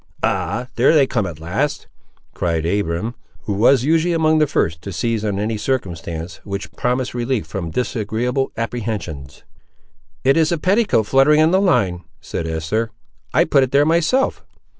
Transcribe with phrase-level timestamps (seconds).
[0.23, 0.65] "Ah!
[0.77, 1.85] there they come at last!"
[2.33, 3.13] cried Abiram,
[3.43, 7.69] who was usually among the first to seize on any circumstance which promised relief from
[7.69, 9.43] disagreeable apprehensions.
[10.23, 12.89] "It is a petticoat fluttering on the line," said Esther;
[13.31, 14.43] "I put it there myself."